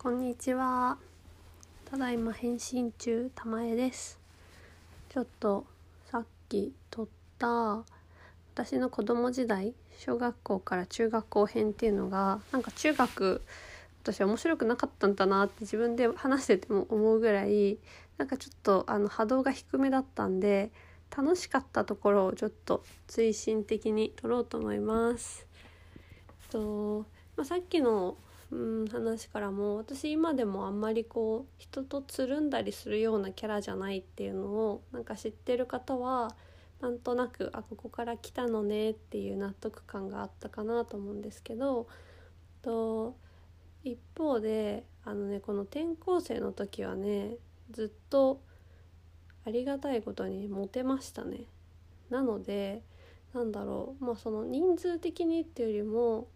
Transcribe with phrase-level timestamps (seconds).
[0.00, 0.96] こんにちは。
[1.90, 4.20] ただいま返信中、たまえです。
[5.08, 5.66] ちょっと
[6.08, 7.06] さっき撮っ
[7.36, 7.82] た
[8.54, 13.42] 私の子供時代、小学校から中学校編っていうのが、なんか中学
[14.04, 17.78] 私面白くなかったんだなって自分で話してても思うぐらい、
[18.18, 20.70] なんかちょっとあの波動が低めだったんで、
[21.10, 25.44] 楽しかったところをちょっと追伸的に撮ろうと思います。
[26.50, 27.04] と
[27.36, 28.16] まあ、さっきの
[28.50, 36.34] うん、話からも私今でもあんまりこう人とつるんだりするようなキャラじゃないっていうのをなんか知ってる方は
[36.80, 41.88] なんとなくあここから来たのねっていう納得感があったかなと思うんですけど
[42.62, 43.16] と
[43.84, 47.36] 一方であのねこの転校生の時はね
[47.70, 48.40] ずっと
[49.44, 51.44] ありがたいことにモテましたね。
[52.10, 52.82] なので
[53.34, 56.28] なんだろうまあその人数的にっていうよりも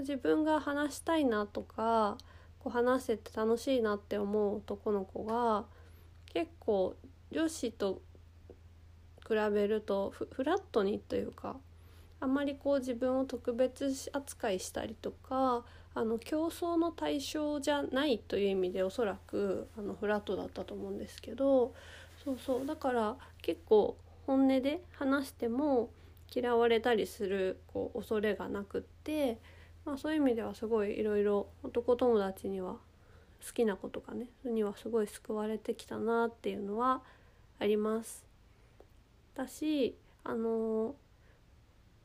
[0.00, 2.18] 自分が話したいなとか
[2.58, 5.64] こう話してて楽しいなって思う男の子が
[6.32, 6.96] 結構
[7.30, 8.02] 女子と
[9.26, 11.56] 比べるとフラットにというか
[12.20, 15.64] あんまりこう自分を特別扱いしたりとか
[15.94, 21.74] あの競争の対象じゃないという意味でおそらくあのフラットだったと思うんですけど
[22.24, 25.90] そうそうだから結構本音で話しても
[26.34, 29.38] 嫌われたりするこう恐れがなくって。
[29.88, 32.74] まあ、そういう意味ではすごいいろいろ男友達には
[33.42, 37.00] 好きな子とかねにはすごい救われてきたなっていうのは
[37.58, 38.26] あります。
[39.34, 40.94] だしあの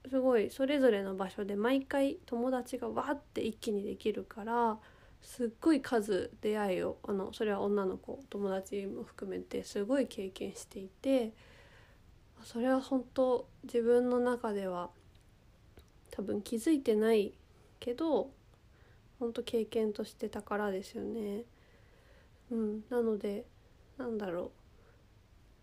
[0.10, 4.78] すごいそれぞれの場所で毎回友達がわって一気にできるから
[5.22, 11.34] すっごい数出会いをあのそれは女の子友達も含めてすごい経験していて
[12.46, 14.90] それは本当自分の中では
[16.12, 17.34] 多分気づいてない
[17.84, 18.32] けど
[19.20, 21.44] 本当経験として宝ですよね。
[22.50, 23.46] うん、なので
[23.98, 24.52] なんだろ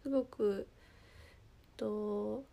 [0.00, 2.44] うすごくえっと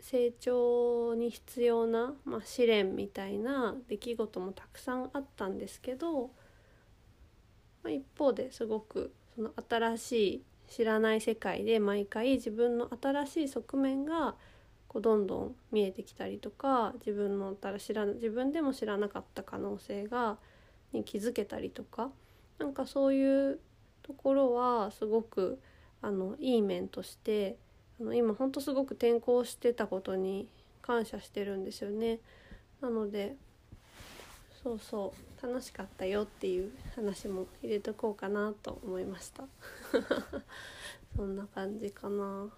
[0.00, 6.30] 成長に必要な、まあ、試練みたいな出来事もたくさんあったんですけど、
[7.82, 14.36] まあ、一方ですごくその新しい知らない世界で毎回自分の新しい側面が
[14.96, 20.38] こうどんどん見えてきたりとか自分のたら知ら自分でも知らなかった可能性が
[20.94, 22.08] に気づけたりとか
[22.58, 23.58] なんかそういう
[24.02, 25.60] ところはすごく
[26.00, 27.56] あのいい面として
[28.00, 30.48] あの今ほんとすごく転校してたことに
[30.80, 32.20] 感謝してるんですよね。
[32.80, 33.36] なので
[34.62, 39.44] そうそう楽しかったよっていう話も入れとこうかなと思いました。
[41.14, 42.48] そんな感じかな。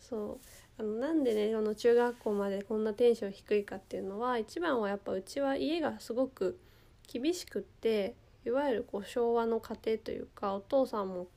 [0.00, 0.46] そう。
[0.78, 6.58] あのなんでねその中学校までこんなテンション低いかっていうのは一番はやっぱうちは家がすごく
[7.06, 8.14] 厳しくって
[8.46, 11.28] いわゆるこう昭和の家庭というかお父さんも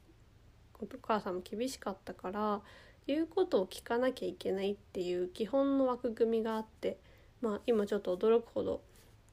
[0.80, 2.62] お母さんも厳しかったから
[3.06, 6.98] 言うことを聞かなきゃいけないっていう基本の枠組みがあって
[7.42, 8.82] まあ今ちょっと驚くほど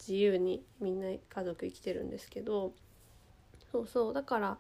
[0.00, 2.72] 自由にみんな家族生きてるんですけど
[3.70, 4.14] そうそう。
[4.14, 4.58] だから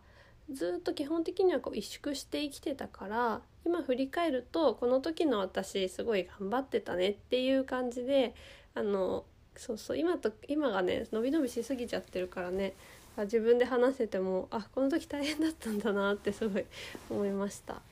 [0.52, 8.34] ずっと基本的にはこう萎縮して生きてたから今振り返るとこの時の私すごい頑張ってたねっていう感じで
[8.74, 9.24] あの
[9.56, 12.74] そうそう今と今がね伸び伸びしすぎちゃってるからね
[13.18, 16.64] 自分で話してもあこの時大変だったんだなってすごい
[17.10, 17.82] 思いました。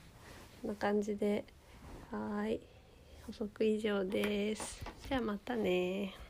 [0.61, 1.45] こんな感じで
[2.11, 2.59] はい
[3.27, 4.83] 補足以上です。
[5.07, 6.28] じゃあまたね。